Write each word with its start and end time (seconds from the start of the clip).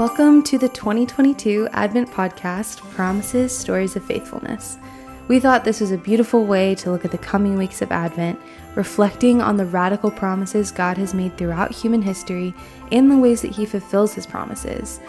Welcome 0.00 0.42
to 0.44 0.56
the 0.56 0.70
2022 0.70 1.68
Advent 1.72 2.10
podcast, 2.10 2.78
Promises, 2.92 3.54
Stories 3.54 3.96
of 3.96 4.02
Faithfulness. 4.02 4.78
We 5.28 5.40
thought 5.40 5.62
this 5.62 5.82
was 5.82 5.92
a 5.92 5.98
beautiful 5.98 6.46
way 6.46 6.74
to 6.76 6.90
look 6.90 7.04
at 7.04 7.10
the 7.10 7.18
coming 7.18 7.58
weeks 7.58 7.82
of 7.82 7.92
Advent, 7.92 8.40
reflecting 8.76 9.42
on 9.42 9.58
the 9.58 9.66
radical 9.66 10.10
promises 10.10 10.72
God 10.72 10.96
has 10.96 11.12
made 11.12 11.36
throughout 11.36 11.72
human 11.72 12.00
history 12.00 12.54
and 12.90 13.10
the 13.10 13.18
ways 13.18 13.42
that 13.42 13.50
He 13.50 13.66
fulfills 13.66 14.14
His 14.14 14.24
promises. 14.24 15.00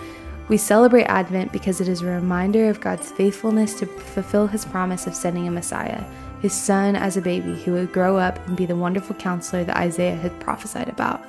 We 0.49 0.57
celebrate 0.57 1.05
Advent 1.05 1.53
because 1.53 1.79
it 1.79 1.87
is 1.87 2.01
a 2.01 2.07
reminder 2.07 2.69
of 2.69 2.81
God's 2.81 3.11
faithfulness 3.11 3.75
to 3.75 3.85
fulfill 3.85 4.47
His 4.47 4.65
promise 4.65 5.07
of 5.07 5.15
sending 5.15 5.47
a 5.47 5.51
Messiah, 5.51 6.03
His 6.41 6.51
Son 6.51 6.97
as 6.97 7.15
a 7.15 7.21
baby 7.21 7.55
who 7.63 7.71
would 7.75 7.93
grow 7.93 8.17
up 8.17 8.45
and 8.45 8.57
be 8.57 8.65
the 8.65 8.75
wonderful 8.75 9.15
counselor 9.15 9.63
that 9.63 9.77
Isaiah 9.77 10.17
had 10.17 10.37
prophesied 10.41 10.89
about. 10.89 11.25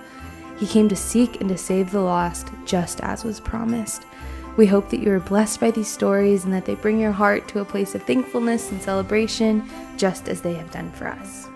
He 0.62 0.68
came 0.68 0.88
to 0.90 0.94
seek 0.94 1.40
and 1.40 1.50
to 1.50 1.58
save 1.58 1.90
the 1.90 2.02
lost, 2.02 2.46
just 2.66 3.00
as 3.00 3.24
was 3.24 3.40
promised. 3.40 4.06
We 4.56 4.64
hope 4.64 4.90
that 4.90 5.00
you 5.00 5.10
are 5.10 5.18
blessed 5.18 5.58
by 5.58 5.72
these 5.72 5.88
stories 5.88 6.44
and 6.44 6.52
that 6.52 6.66
they 6.66 6.76
bring 6.76 7.00
your 7.00 7.10
heart 7.10 7.48
to 7.48 7.58
a 7.58 7.64
place 7.64 7.96
of 7.96 8.04
thankfulness 8.04 8.70
and 8.70 8.80
celebration, 8.80 9.68
just 9.96 10.28
as 10.28 10.40
they 10.40 10.54
have 10.54 10.70
done 10.70 10.92
for 10.92 11.08
us. 11.08 11.48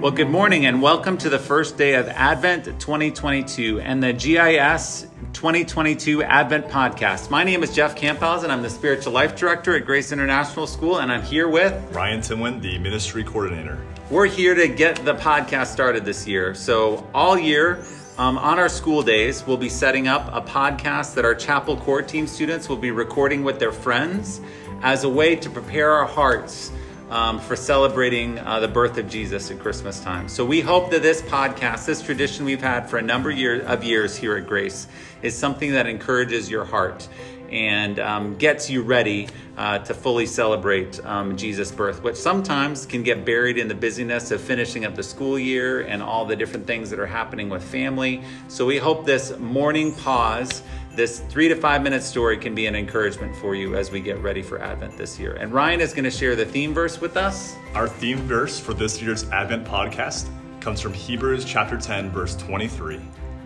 Well, 0.00 0.10
good 0.10 0.28
morning 0.28 0.66
and 0.66 0.82
welcome 0.82 1.16
to 1.18 1.30
the 1.30 1.38
first 1.38 1.78
day 1.78 1.94
of 1.94 2.08
Advent 2.08 2.64
2022 2.80 3.78
and 3.78 4.02
the 4.02 4.12
GIS 4.12 5.06
2022 5.38 6.24
Advent 6.24 6.66
podcast. 6.66 7.30
My 7.30 7.44
name 7.44 7.62
is 7.62 7.72
Jeff 7.72 7.94
Campbell 7.94 8.40
and 8.40 8.50
I'm 8.50 8.60
the 8.60 8.68
Spiritual 8.68 9.12
Life 9.12 9.36
Director 9.36 9.76
at 9.76 9.86
Grace 9.86 10.10
International 10.10 10.66
School, 10.66 10.98
and 10.98 11.12
I'm 11.12 11.22
here 11.22 11.46
with 11.46 11.72
Ryan 11.94 12.18
Timwin, 12.18 12.60
the 12.60 12.76
Ministry 12.80 13.22
Coordinator. 13.22 13.78
We're 14.10 14.26
here 14.26 14.56
to 14.56 14.66
get 14.66 14.96
the 15.04 15.14
podcast 15.14 15.66
started 15.68 16.04
this 16.04 16.26
year. 16.26 16.56
So, 16.56 17.08
all 17.14 17.38
year, 17.38 17.84
um, 18.18 18.36
on 18.36 18.58
our 18.58 18.68
school 18.68 19.00
days, 19.00 19.46
we'll 19.46 19.56
be 19.56 19.68
setting 19.68 20.08
up 20.08 20.28
a 20.32 20.40
podcast 20.40 21.14
that 21.14 21.24
our 21.24 21.36
chapel 21.36 21.76
core 21.76 22.02
team 22.02 22.26
students 22.26 22.68
will 22.68 22.76
be 22.76 22.90
recording 22.90 23.44
with 23.44 23.60
their 23.60 23.70
friends 23.70 24.40
as 24.82 25.04
a 25.04 25.08
way 25.08 25.36
to 25.36 25.48
prepare 25.48 25.92
our 25.92 26.06
hearts 26.06 26.72
um, 27.10 27.38
for 27.40 27.56
celebrating 27.56 28.38
uh, 28.38 28.60
the 28.60 28.68
birth 28.68 28.98
of 28.98 29.08
Jesus 29.08 29.50
at 29.50 29.58
Christmas 29.58 30.00
time. 30.00 30.28
So 30.28 30.44
we 30.44 30.60
hope 30.60 30.90
that 30.90 31.02
this 31.02 31.22
podcast, 31.22 31.86
this 31.86 32.02
tradition 32.02 32.44
we've 32.44 32.60
had 32.60 32.88
for 32.88 32.98
a 32.98 33.02
number 33.02 33.30
of, 33.30 33.38
year, 33.38 33.62
of 33.62 33.82
years 33.84 34.16
here 34.16 34.36
at 34.36 34.46
Grace, 34.46 34.86
is 35.22 35.36
something 35.36 35.72
that 35.72 35.86
encourages 35.86 36.50
your 36.50 36.64
heart 36.64 37.08
and 37.50 37.98
um, 37.98 38.36
gets 38.36 38.68
you 38.68 38.82
ready 38.82 39.28
uh, 39.56 39.78
to 39.78 39.94
fully 39.94 40.26
celebrate 40.26 41.04
um, 41.04 41.36
Jesus' 41.36 41.72
birth, 41.72 42.02
which 42.02 42.16
sometimes 42.16 42.86
can 42.86 43.02
get 43.02 43.24
buried 43.24 43.58
in 43.58 43.68
the 43.68 43.74
busyness 43.74 44.30
of 44.30 44.40
finishing 44.40 44.84
up 44.84 44.94
the 44.94 45.02
school 45.02 45.38
year 45.38 45.80
and 45.80 46.02
all 46.02 46.24
the 46.24 46.36
different 46.36 46.66
things 46.66 46.90
that 46.90 46.98
are 46.98 47.06
happening 47.06 47.48
with 47.48 47.64
family. 47.64 48.22
So 48.48 48.66
we 48.66 48.78
hope 48.78 49.06
this 49.06 49.36
morning 49.38 49.94
pause, 49.94 50.62
this 50.98 51.20
three 51.20 51.48
to 51.48 51.54
five 51.54 51.82
minute 51.82 52.02
story, 52.02 52.36
can 52.36 52.54
be 52.54 52.66
an 52.66 52.74
encouragement 52.74 53.34
for 53.36 53.54
you 53.54 53.76
as 53.76 53.90
we 53.90 54.00
get 54.00 54.18
ready 54.18 54.42
for 54.42 54.60
Advent 54.60 54.98
this 54.98 55.18
year. 55.18 55.34
And 55.34 55.52
Ryan 55.52 55.80
is 55.80 55.94
going 55.94 56.04
to 56.04 56.10
share 56.10 56.36
the 56.36 56.44
theme 56.44 56.74
verse 56.74 57.00
with 57.00 57.16
us. 57.16 57.54
Our 57.74 57.88
theme 57.88 58.18
verse 58.18 58.58
for 58.58 58.74
this 58.74 59.00
year's 59.00 59.30
Advent 59.30 59.64
podcast 59.64 60.28
comes 60.60 60.80
from 60.80 60.92
Hebrews 60.92 61.44
chapter 61.44 61.78
10, 61.78 62.10
verse 62.10 62.34
23. 62.36 63.00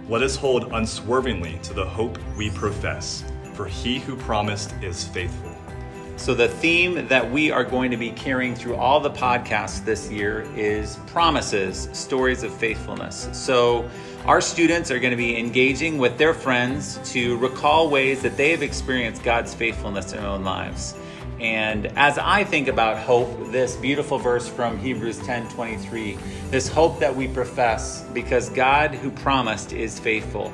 Let 0.09 0.22
us 0.22 0.34
hold 0.34 0.72
unswervingly 0.72 1.60
to 1.62 1.75
the 1.75 1.84
hope 1.84 2.19
we 2.37 2.50
profess 2.50 3.22
for 3.55 3.66
he 3.66 3.99
who 3.99 4.16
promised 4.16 4.72
is 4.82 5.06
faithful. 5.09 5.51
So, 6.17 6.34
the 6.34 6.49
theme 6.49 7.09
that 7.09 7.31
we 7.31 7.50
are 7.50 7.65
going 7.65 7.91
to 7.91 7.97
be 7.97 8.11
carrying 8.11 8.55
through 8.55 8.77
all 8.77 9.00
the 9.00 9.11
podcasts 9.11 9.84
this 9.84 10.11
year 10.11 10.43
is 10.55 10.97
promises, 11.06 11.89
stories 11.93 12.43
of 12.43 12.55
faithfulness. 12.55 13.28
So, 13.33 13.89
our 14.27 14.41
students 14.41 14.91
are 14.91 15.00
going 15.00 15.11
to 15.11 15.17
be 15.17 15.37
engaging 15.37 15.99
with 15.99 16.19
their 16.19 16.34
friends 16.34 17.00
to 17.12 17.37
recall 17.39 17.91
ways 17.91 18.23
that 18.23 18.37
they 18.37 18.50
have 18.50 18.62
experienced 18.62 19.25
God's 19.25 19.53
faithfulness 19.53 20.12
in 20.12 20.21
their 20.21 20.28
own 20.28 20.45
lives. 20.45 20.95
And 21.41 21.87
as 21.99 22.19
I 22.19 22.44
think 22.44 22.69
about 22.69 22.99
hope, 22.99 23.50
this 23.50 23.75
beautiful 23.75 24.17
verse 24.17 24.47
from 24.47 24.79
Hebrews 24.79 25.19
10 25.27 25.49
23, 25.49 26.17
this 26.50 26.69
hope 26.69 27.00
that 27.00 27.17
we 27.17 27.27
profess 27.27 28.03
because 28.12 28.49
God 28.50 28.93
who 28.94 29.11
promised 29.11 29.73
is 29.73 29.99
faithful. 29.99 30.53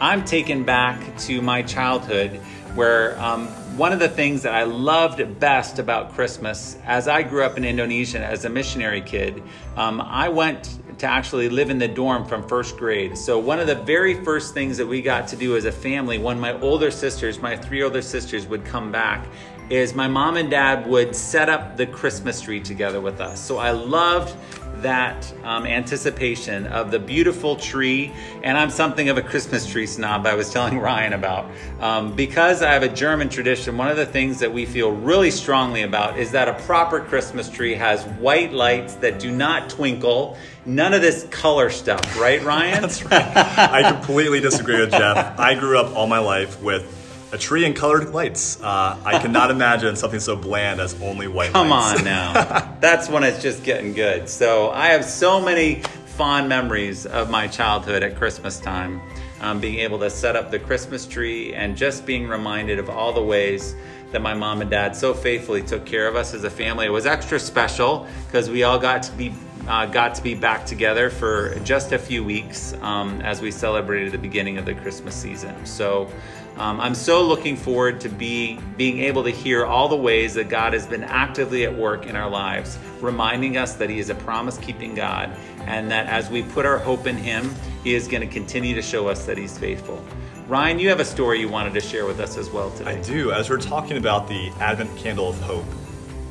I'm 0.00 0.24
taken 0.24 0.64
back 0.64 1.18
to 1.18 1.42
my 1.42 1.60
childhood 1.60 2.40
where 2.74 3.20
um, 3.20 3.48
one 3.76 3.92
of 3.92 3.98
the 3.98 4.08
things 4.08 4.42
that 4.42 4.54
I 4.54 4.64
loved 4.64 5.40
best 5.40 5.78
about 5.78 6.12
Christmas, 6.12 6.76
as 6.84 7.08
I 7.08 7.22
grew 7.22 7.42
up 7.42 7.56
in 7.56 7.64
Indonesia 7.64 8.18
as 8.18 8.44
a 8.44 8.48
missionary 8.48 9.00
kid, 9.00 9.42
um, 9.76 10.00
I 10.00 10.28
went 10.28 10.78
to 10.98 11.06
actually 11.06 11.48
live 11.48 11.70
in 11.70 11.78
the 11.78 11.88
dorm 11.88 12.26
from 12.26 12.46
first 12.46 12.76
grade. 12.76 13.16
So, 13.16 13.38
one 13.38 13.58
of 13.58 13.66
the 13.66 13.74
very 13.74 14.22
first 14.22 14.54
things 14.54 14.76
that 14.76 14.86
we 14.86 15.00
got 15.00 15.26
to 15.28 15.36
do 15.36 15.56
as 15.56 15.64
a 15.64 15.72
family 15.72 16.18
when 16.18 16.38
my 16.38 16.58
older 16.60 16.90
sisters, 16.90 17.40
my 17.40 17.56
three 17.56 17.82
older 17.82 18.02
sisters, 18.02 18.46
would 18.46 18.64
come 18.64 18.92
back, 18.92 19.26
is 19.70 19.94
my 19.94 20.06
mom 20.06 20.36
and 20.36 20.50
dad 20.50 20.86
would 20.86 21.16
set 21.16 21.48
up 21.48 21.76
the 21.76 21.86
Christmas 21.86 22.40
tree 22.40 22.60
together 22.60 23.00
with 23.00 23.20
us. 23.20 23.40
So, 23.40 23.56
I 23.56 23.70
loved 23.70 24.36
that 24.82 25.32
um, 25.44 25.66
anticipation 25.66 26.66
of 26.66 26.90
the 26.90 26.98
beautiful 26.98 27.56
tree. 27.56 28.12
And 28.42 28.56
I'm 28.56 28.70
something 28.70 29.08
of 29.08 29.18
a 29.18 29.22
Christmas 29.22 29.66
tree 29.66 29.86
snob, 29.86 30.26
I 30.26 30.34
was 30.34 30.50
telling 30.50 30.78
Ryan 30.80 31.12
about. 31.12 31.50
Um, 31.80 32.14
because 32.14 32.62
I 32.62 32.72
have 32.72 32.82
a 32.82 32.88
German 32.88 33.28
tradition, 33.28 33.76
one 33.76 33.88
of 33.88 33.96
the 33.96 34.06
things 34.06 34.38
that 34.40 34.52
we 34.52 34.66
feel 34.66 34.90
really 34.90 35.30
strongly 35.30 35.82
about 35.82 36.18
is 36.18 36.32
that 36.32 36.48
a 36.48 36.54
proper 36.64 37.00
Christmas 37.00 37.48
tree 37.48 37.74
has 37.74 38.04
white 38.18 38.52
lights 38.52 38.94
that 38.96 39.18
do 39.18 39.30
not 39.30 39.70
twinkle. 39.70 40.36
None 40.66 40.92
of 40.92 41.00
this 41.00 41.26
color 41.30 41.70
stuff, 41.70 42.18
right, 42.20 42.42
Ryan? 42.42 42.80
That's 42.82 43.02
right. 43.04 43.36
I 43.36 43.92
completely 43.92 44.40
disagree 44.40 44.80
with 44.80 44.90
Jeff. 44.90 45.38
I 45.38 45.54
grew 45.54 45.78
up 45.78 45.94
all 45.96 46.06
my 46.06 46.18
life 46.18 46.60
with 46.62 46.99
a 47.32 47.38
tree 47.38 47.64
and 47.64 47.74
colored 47.76 48.10
lights. 48.12 48.60
Uh, 48.62 48.98
I 49.04 49.18
cannot 49.20 49.50
imagine 49.56 49.96
something 49.96 50.20
so 50.20 50.36
bland 50.36 50.80
as 50.80 51.00
only 51.02 51.28
white 51.28 51.52
Come 51.52 51.70
lights. 51.70 52.00
on 52.00 52.04
now. 52.04 52.76
That's 52.80 53.08
when 53.08 53.22
it's 53.22 53.42
just 53.42 53.62
getting 53.64 53.92
good. 53.92 54.28
So 54.28 54.70
I 54.70 54.88
have 54.88 55.04
so 55.04 55.40
many 55.40 55.76
fond 56.16 56.48
memories 56.48 57.06
of 57.06 57.30
my 57.30 57.46
childhood 57.46 58.02
at 58.02 58.16
Christmas 58.16 58.58
time. 58.60 59.00
Um, 59.40 59.58
being 59.58 59.78
able 59.78 59.98
to 60.00 60.10
set 60.10 60.36
up 60.36 60.50
the 60.50 60.58
Christmas 60.58 61.06
tree 61.06 61.54
and 61.54 61.74
just 61.74 62.04
being 62.04 62.28
reminded 62.28 62.78
of 62.78 62.90
all 62.90 63.14
the 63.14 63.22
ways 63.22 63.74
that 64.12 64.20
my 64.20 64.34
mom 64.34 64.60
and 64.60 64.68
dad 64.68 64.94
so 64.94 65.14
faithfully 65.14 65.62
took 65.62 65.86
care 65.86 66.06
of 66.06 66.14
us 66.14 66.34
as 66.34 66.44
a 66.44 66.50
family. 66.50 66.84
It 66.84 66.90
was 66.90 67.06
extra 67.06 67.40
special 67.40 68.06
because 68.26 68.50
we 68.50 68.64
all 68.64 68.78
got 68.78 69.02
to 69.04 69.12
be 69.12 69.32
uh, 69.68 69.86
got 69.86 70.14
to 70.16 70.22
be 70.22 70.34
back 70.34 70.66
together 70.66 71.10
for 71.10 71.54
just 71.60 71.92
a 71.92 71.98
few 71.98 72.24
weeks 72.24 72.74
um, 72.80 73.20
as 73.22 73.40
we 73.40 73.50
celebrated 73.50 74.12
the 74.12 74.18
beginning 74.18 74.58
of 74.58 74.64
the 74.64 74.74
Christmas 74.74 75.14
season. 75.14 75.54
So 75.64 76.10
um, 76.56 76.80
I'm 76.80 76.94
so 76.94 77.26
looking 77.26 77.56
forward 77.56 78.00
to 78.00 78.08
be 78.08 78.58
being 78.76 78.98
able 79.00 79.22
to 79.24 79.30
hear 79.30 79.64
all 79.64 79.88
the 79.88 79.96
ways 79.96 80.34
that 80.34 80.48
God 80.48 80.72
has 80.72 80.86
been 80.86 81.04
actively 81.04 81.64
at 81.64 81.74
work 81.74 82.06
in 82.06 82.16
our 82.16 82.28
lives, 82.28 82.78
reminding 83.00 83.56
us 83.56 83.76
that 83.76 83.88
He 83.88 83.98
is 83.98 84.10
a 84.10 84.14
promise-keeping 84.14 84.94
God, 84.94 85.30
and 85.60 85.90
that 85.90 86.06
as 86.06 86.28
we 86.28 86.42
put 86.42 86.66
our 86.66 86.78
hope 86.78 87.06
in 87.06 87.16
Him, 87.16 87.54
He 87.84 87.94
is 87.94 88.08
going 88.08 88.20
to 88.20 88.26
continue 88.26 88.74
to 88.74 88.82
show 88.82 89.08
us 89.08 89.24
that 89.26 89.38
He's 89.38 89.56
faithful. 89.56 90.04
Ryan, 90.48 90.80
you 90.80 90.88
have 90.88 91.00
a 91.00 91.04
story 91.04 91.38
you 91.38 91.48
wanted 91.48 91.72
to 91.74 91.80
share 91.80 92.06
with 92.06 92.18
us 92.18 92.36
as 92.36 92.50
well 92.50 92.72
today. 92.72 92.96
I 92.96 93.00
do. 93.02 93.30
As 93.30 93.48
we're 93.48 93.56
talking 93.56 93.96
about 93.96 94.26
the 94.26 94.50
Advent 94.58 94.94
candle 94.96 95.28
of 95.28 95.40
hope, 95.40 95.64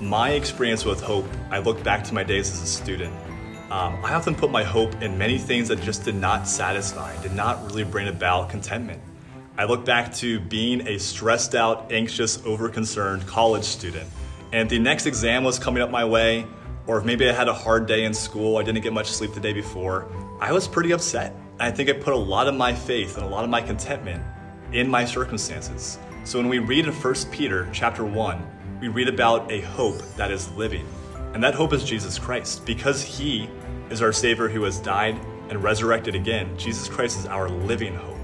my 0.01 0.31
experience 0.31 0.85
with 0.85 1.01
hope, 1.01 1.25
I 1.49 1.59
look 1.59 1.83
back 1.83 2.03
to 2.05 2.13
my 2.13 2.23
days 2.23 2.51
as 2.51 2.61
a 2.61 2.65
student. 2.65 3.13
Um, 3.71 4.03
I 4.03 4.13
often 4.13 4.33
put 4.33 4.49
my 4.49 4.63
hope 4.63 5.01
in 5.01 5.17
many 5.17 5.37
things 5.37 5.67
that 5.67 5.81
just 5.81 6.03
did 6.03 6.15
not 6.15 6.47
satisfy, 6.47 7.21
did 7.21 7.33
not 7.33 7.65
really 7.65 7.83
bring 7.83 8.07
about 8.07 8.49
contentment. 8.49 9.01
I 9.57 9.65
look 9.65 9.85
back 9.85 10.13
to 10.15 10.39
being 10.39 10.87
a 10.87 10.97
stressed 10.97 11.53
out, 11.53 11.91
anxious, 11.91 12.37
overconcerned 12.39 13.27
college 13.27 13.65
student. 13.65 14.09
And 14.51 14.69
the 14.69 14.79
next 14.79 15.05
exam 15.05 15.43
was 15.43 15.59
coming 15.59 15.83
up 15.83 15.91
my 15.91 16.05
way, 16.05 16.47
or 16.87 16.97
if 16.97 17.05
maybe 17.05 17.29
I 17.29 17.33
had 17.33 17.47
a 17.47 17.53
hard 17.53 17.85
day 17.85 18.05
in 18.05 18.13
school, 18.13 18.57
I 18.57 18.63
didn't 18.63 18.81
get 18.81 18.93
much 18.93 19.07
sleep 19.07 19.33
the 19.33 19.39
day 19.39 19.53
before, 19.53 20.07
I 20.39 20.51
was 20.51 20.67
pretty 20.67 20.91
upset. 20.91 21.35
I 21.59 21.71
think 21.71 21.89
I 21.89 21.93
put 21.93 22.13
a 22.13 22.17
lot 22.17 22.47
of 22.47 22.55
my 22.55 22.73
faith 22.73 23.17
and 23.17 23.25
a 23.25 23.29
lot 23.29 23.43
of 23.43 23.49
my 23.49 23.61
contentment 23.61 24.23
in 24.71 24.89
my 24.89 25.03
circumstances. 25.03 25.99
So 26.23 26.39
when 26.39 26.47
we 26.47 26.59
read 26.59 26.85
in 26.85 26.93
1 26.93 27.15
Peter 27.31 27.69
chapter 27.73 28.05
1, 28.05 28.58
we 28.79 28.87
read 28.87 29.09
about 29.09 29.51
a 29.51 29.59
hope 29.61 30.01
that 30.15 30.31
is 30.31 30.49
living. 30.53 30.87
And 31.33 31.43
that 31.43 31.53
hope 31.53 31.73
is 31.73 31.83
Jesus 31.83 32.17
Christ. 32.17 32.65
Because 32.65 33.03
he 33.03 33.49
is 33.89 34.01
our 34.01 34.13
Savior 34.13 34.47
who 34.47 34.63
has 34.63 34.79
died 34.79 35.19
and 35.49 35.61
resurrected 35.61 36.15
again, 36.15 36.57
Jesus 36.57 36.87
Christ 36.87 37.19
is 37.19 37.25
our 37.25 37.49
living 37.49 37.93
hope. 37.93 38.17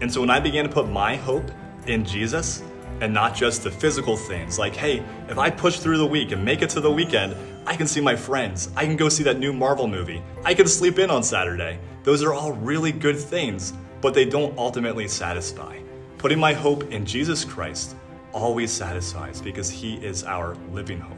And 0.00 0.10
so 0.10 0.20
when 0.20 0.30
I 0.30 0.40
began 0.40 0.64
to 0.64 0.70
put 0.70 0.88
my 0.88 1.16
hope 1.16 1.50
in 1.86 2.04
Jesus 2.04 2.62
and 3.00 3.12
not 3.12 3.34
just 3.34 3.62
the 3.62 3.70
physical 3.70 4.16
things, 4.16 4.58
like, 4.58 4.74
hey, 4.74 5.04
if 5.28 5.36
I 5.36 5.50
push 5.50 5.78
through 5.78 5.98
the 5.98 6.06
week 6.06 6.32
and 6.32 6.42
make 6.42 6.62
it 6.62 6.70
to 6.70 6.80
the 6.80 6.90
weekend, 6.90 7.36
I 7.66 7.76
can 7.76 7.86
see 7.86 8.00
my 8.00 8.16
friends. 8.16 8.70
I 8.76 8.86
can 8.86 8.96
go 8.96 9.10
see 9.10 9.22
that 9.24 9.38
new 9.38 9.52
Marvel 9.52 9.86
movie. 9.86 10.22
I 10.44 10.54
can 10.54 10.66
sleep 10.66 10.98
in 10.98 11.10
on 11.10 11.22
Saturday. 11.22 11.78
Those 12.04 12.22
are 12.22 12.32
all 12.32 12.52
really 12.52 12.92
good 12.92 13.18
things, 13.18 13.74
but 14.00 14.14
they 14.14 14.24
don't 14.24 14.56
ultimately 14.56 15.08
satisfy. 15.08 15.78
Putting 16.16 16.38
my 16.40 16.54
hope 16.54 16.90
in 16.90 17.04
Jesus 17.04 17.44
Christ 17.44 17.96
always 18.32 18.70
satisfies 18.70 19.40
because 19.40 19.70
he 19.70 19.94
is 19.96 20.24
our 20.24 20.54
living 20.72 21.00
hope. 21.00 21.16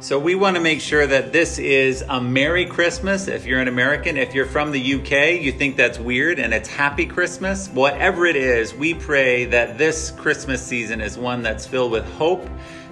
So 0.00 0.16
we 0.16 0.36
want 0.36 0.54
to 0.54 0.62
make 0.62 0.80
sure 0.80 1.08
that 1.08 1.32
this 1.32 1.58
is 1.58 2.04
a 2.08 2.20
Merry 2.20 2.66
Christmas 2.66 3.26
if 3.26 3.44
you're 3.44 3.58
an 3.58 3.66
American. 3.66 4.16
If 4.16 4.32
you're 4.32 4.46
from 4.46 4.70
the 4.70 4.94
UK, 4.94 5.42
you 5.42 5.50
think 5.50 5.76
that's 5.76 5.98
weird 5.98 6.38
and 6.38 6.54
it's 6.54 6.68
Happy 6.68 7.04
Christmas. 7.04 7.68
Whatever 7.70 8.24
it 8.24 8.36
is, 8.36 8.72
we 8.72 8.94
pray 8.94 9.46
that 9.46 9.76
this 9.76 10.12
Christmas 10.12 10.64
season 10.64 11.00
is 11.00 11.18
one 11.18 11.42
that's 11.42 11.66
filled 11.66 11.90
with 11.90 12.04
hope 12.12 12.48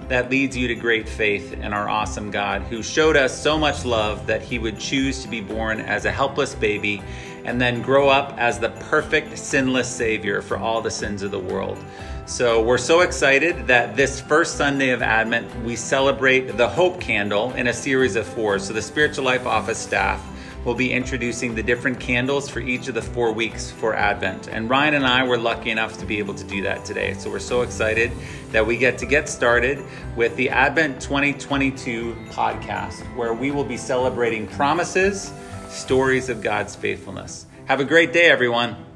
that 0.09 0.29
leads 0.29 0.57
you 0.57 0.67
to 0.67 0.75
great 0.75 1.07
faith 1.07 1.53
in 1.53 1.71
our 1.71 1.87
awesome 1.87 2.29
God 2.29 2.61
who 2.63 2.83
showed 2.83 3.15
us 3.15 3.41
so 3.41 3.57
much 3.57 3.85
love 3.85 4.27
that 4.27 4.41
he 4.41 4.59
would 4.59 4.77
choose 4.77 5.21
to 5.23 5.29
be 5.29 5.39
born 5.39 5.79
as 5.79 6.03
a 6.03 6.11
helpless 6.11 6.55
baby 6.55 7.01
and 7.47 7.59
then 7.59 7.81
grow 7.81 8.09
up 8.09 8.37
as 8.37 8.59
the 8.59 8.69
perfect 8.69 9.37
sinless 9.37 9.89
savior 9.89 10.41
for 10.41 10.57
all 10.57 10.81
the 10.81 10.91
sins 10.91 11.23
of 11.23 11.31
the 11.31 11.39
world. 11.39 11.83
So 12.27 12.61
we're 12.61 12.77
so 12.77 13.01
excited 13.01 13.67
that 13.67 13.95
this 13.95 14.19
first 14.19 14.57
Sunday 14.57 14.89
of 14.89 15.01
Advent, 15.01 15.63
we 15.63 15.77
celebrate 15.77 16.57
the 16.57 16.67
Hope 16.67 16.99
Candle 16.99 17.53
in 17.53 17.67
a 17.67 17.73
series 17.73 18.17
of 18.17 18.27
four. 18.27 18.59
So 18.59 18.73
the 18.73 18.81
Spiritual 18.81 19.23
Life 19.23 19.47
Office 19.47 19.77
staff 19.77 20.21
will 20.65 20.75
be 20.75 20.91
introducing 20.91 21.55
the 21.55 21.63
different 21.63 21.97
candles 21.97 22.49
for 22.49 22.59
each 22.59 22.89
of 22.89 22.95
the 22.95 23.01
four 23.01 23.31
weeks 23.31 23.71
for 23.71 23.95
Advent. 23.95 24.49
And 24.49 24.69
Ryan 24.69 24.95
and 24.95 25.07
I 25.07 25.25
were 25.25 25.37
lucky 25.37 25.69
enough 25.69 25.97
to 25.99 26.05
be 26.05 26.19
able 26.19 26.33
to 26.33 26.43
do 26.43 26.61
that 26.63 26.83
today. 26.83 27.13
So 27.13 27.29
we're 27.29 27.39
so 27.39 27.61
excited 27.61 28.11
that 28.51 28.67
we 28.67 28.75
get 28.75 28.97
to 28.97 29.05
get 29.05 29.29
started 29.29 29.81
with 30.17 30.35
the 30.35 30.49
Advent 30.49 30.99
2022 30.99 32.13
podcast, 32.31 32.99
where 33.15 33.33
we 33.33 33.51
will 33.51 33.63
be 33.63 33.77
celebrating 33.77 34.47
promises, 34.47 35.31
stories 35.77 36.29
of 36.29 36.41
God's 36.41 36.75
faithfulness. 36.75 37.45
Have 37.65 37.79
a 37.79 37.85
great 37.85 38.11
day, 38.11 38.25
everyone. 38.29 38.86